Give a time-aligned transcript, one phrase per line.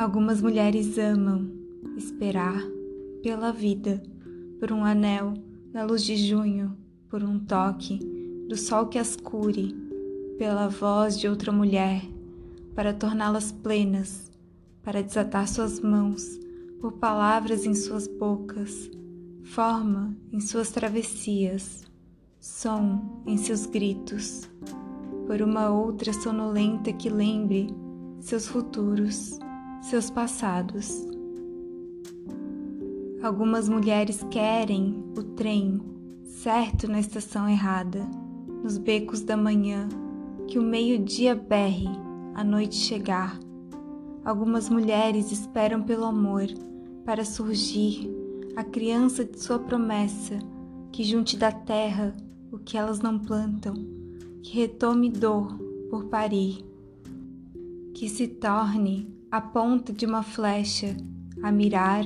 [0.00, 1.52] Algumas mulheres amam
[1.94, 2.66] esperar
[3.22, 4.02] pela vida,
[4.58, 5.34] por um anel
[5.74, 6.74] na luz de junho,
[7.06, 7.98] por um toque
[8.48, 9.76] do sol que as cure,
[10.38, 12.02] pela voz de outra mulher,
[12.74, 14.30] para torná-las plenas,
[14.82, 16.40] para desatar suas mãos,
[16.80, 18.90] por palavras em suas bocas,
[19.44, 21.84] forma em suas travessias,
[22.40, 24.48] som em seus gritos,
[25.26, 27.68] por uma outra sonolenta que lembre
[28.18, 29.38] seus futuros
[29.80, 31.06] seus passados.
[33.22, 35.80] Algumas mulheres querem o trem
[36.24, 38.08] certo na estação errada,
[38.62, 39.88] nos becos da manhã,
[40.46, 41.88] que o meio-dia berre,
[42.34, 43.38] a noite chegar.
[44.24, 46.46] Algumas mulheres esperam pelo amor
[47.04, 48.10] para surgir
[48.56, 50.38] a criança de sua promessa,
[50.92, 52.14] que junte da terra
[52.52, 53.74] o que elas não plantam,
[54.42, 55.58] que retome dor
[55.88, 56.64] por parir,
[57.94, 60.96] que se torne a ponta de uma flecha
[61.40, 62.04] a mirar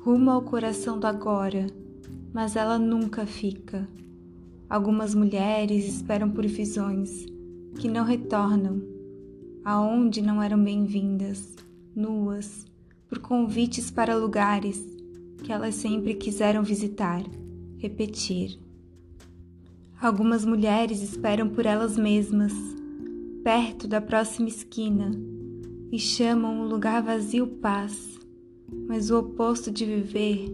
[0.00, 1.66] rumo ao coração do agora,
[2.30, 3.88] mas ela nunca fica.
[4.68, 7.24] Algumas mulheres esperam por visões
[7.78, 8.82] que não retornam,
[9.64, 11.56] aonde não eram bem-vindas,
[11.96, 12.66] nuas,
[13.08, 14.84] por convites para lugares
[15.42, 17.22] que elas sempre quiseram visitar,
[17.78, 18.58] repetir.
[19.98, 22.52] Algumas mulheres esperam por elas mesmas,
[23.42, 25.37] perto da próxima esquina
[25.90, 28.18] e chamam o lugar vazio paz,
[28.86, 30.48] mas o oposto de viver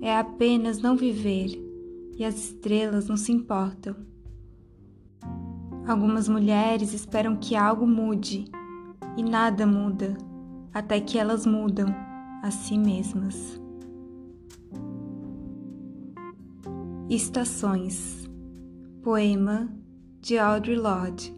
[0.00, 1.62] é apenas não viver
[2.16, 3.96] e as estrelas não se importam.
[5.86, 8.44] Algumas mulheres esperam que algo mude
[9.16, 10.16] e nada muda
[10.74, 11.88] até que elas mudam
[12.42, 13.60] a si mesmas.
[17.08, 18.28] Estações
[19.02, 19.72] Poema
[20.20, 21.35] de Audre Lorde